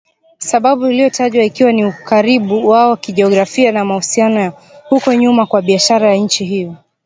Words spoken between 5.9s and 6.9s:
na nchi hiyo